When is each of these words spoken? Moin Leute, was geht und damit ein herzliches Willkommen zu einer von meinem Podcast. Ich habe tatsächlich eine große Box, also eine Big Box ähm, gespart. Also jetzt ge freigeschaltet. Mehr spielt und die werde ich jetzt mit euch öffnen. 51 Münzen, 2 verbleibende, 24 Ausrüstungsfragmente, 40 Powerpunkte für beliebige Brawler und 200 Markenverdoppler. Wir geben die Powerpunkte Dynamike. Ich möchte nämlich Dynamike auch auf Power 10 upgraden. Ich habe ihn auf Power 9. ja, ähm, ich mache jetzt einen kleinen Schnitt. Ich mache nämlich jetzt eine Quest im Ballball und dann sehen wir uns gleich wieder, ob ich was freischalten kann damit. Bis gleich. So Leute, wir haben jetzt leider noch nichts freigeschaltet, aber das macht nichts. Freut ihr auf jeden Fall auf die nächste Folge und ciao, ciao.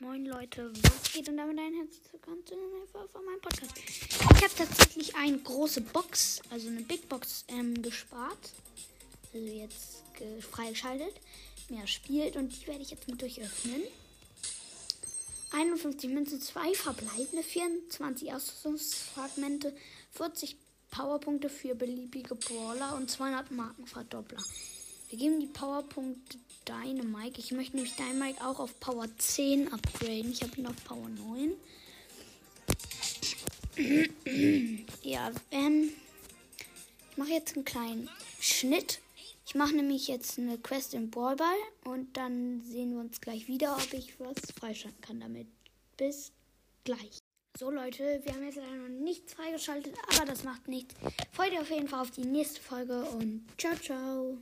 Moin 0.00 0.26
Leute, 0.26 0.70
was 0.84 1.12
geht 1.12 1.28
und 1.28 1.38
damit 1.38 1.58
ein 1.58 1.74
herzliches 1.74 2.12
Willkommen 2.12 2.46
zu 2.46 2.54
einer 2.54 3.08
von 3.08 3.24
meinem 3.24 3.40
Podcast. 3.40 3.72
Ich 3.76 4.44
habe 4.44 4.54
tatsächlich 4.56 5.16
eine 5.16 5.38
große 5.38 5.80
Box, 5.80 6.40
also 6.50 6.68
eine 6.68 6.82
Big 6.82 7.08
Box 7.08 7.44
ähm, 7.48 7.82
gespart. 7.82 8.52
Also 9.34 9.44
jetzt 9.44 10.04
ge 10.16 10.40
freigeschaltet. 10.40 11.14
Mehr 11.68 11.88
spielt 11.88 12.36
und 12.36 12.50
die 12.50 12.64
werde 12.68 12.82
ich 12.82 12.92
jetzt 12.92 13.08
mit 13.08 13.20
euch 13.24 13.40
öffnen. 13.40 13.82
51 15.50 16.10
Münzen, 16.10 16.40
2 16.40 16.74
verbleibende, 16.74 17.42
24 17.42 18.32
Ausrüstungsfragmente, 18.32 19.74
40 20.12 20.56
Powerpunkte 20.92 21.48
für 21.48 21.74
beliebige 21.74 22.36
Brawler 22.36 22.94
und 22.94 23.10
200 23.10 23.50
Markenverdoppler. 23.50 24.44
Wir 25.10 25.18
geben 25.18 25.40
die 25.40 25.46
Powerpunkte 25.46 26.38
Dynamike. 26.68 27.38
Ich 27.38 27.52
möchte 27.52 27.76
nämlich 27.76 27.96
Dynamike 27.96 28.44
auch 28.44 28.60
auf 28.60 28.78
Power 28.80 29.06
10 29.16 29.72
upgraden. 29.72 30.32
Ich 30.32 30.42
habe 30.42 30.56
ihn 30.56 30.66
auf 30.66 30.84
Power 30.84 31.08
9. 31.08 31.54
ja, 35.02 35.30
ähm, 35.50 35.90
ich 37.10 37.16
mache 37.16 37.30
jetzt 37.30 37.56
einen 37.56 37.64
kleinen 37.64 38.10
Schnitt. 38.40 39.00
Ich 39.46 39.54
mache 39.54 39.74
nämlich 39.74 40.08
jetzt 40.08 40.38
eine 40.38 40.58
Quest 40.58 40.92
im 40.92 41.10
Ballball 41.10 41.56
und 41.84 42.16
dann 42.16 42.62
sehen 42.66 42.92
wir 42.92 43.00
uns 43.00 43.20
gleich 43.20 43.48
wieder, 43.48 43.76
ob 43.76 43.92
ich 43.94 44.20
was 44.20 44.34
freischalten 44.58 45.00
kann 45.00 45.20
damit. 45.20 45.46
Bis 45.96 46.32
gleich. 46.84 47.18
So 47.58 47.70
Leute, 47.70 48.20
wir 48.22 48.34
haben 48.34 48.44
jetzt 48.44 48.56
leider 48.56 48.76
noch 48.76 48.88
nichts 48.88 49.32
freigeschaltet, 49.32 49.94
aber 50.12 50.26
das 50.26 50.44
macht 50.44 50.68
nichts. 50.68 50.94
Freut 51.32 51.52
ihr 51.52 51.62
auf 51.62 51.70
jeden 51.70 51.88
Fall 51.88 52.02
auf 52.02 52.10
die 52.10 52.26
nächste 52.26 52.60
Folge 52.60 53.02
und 53.04 53.46
ciao, 53.56 53.74
ciao. 53.76 54.36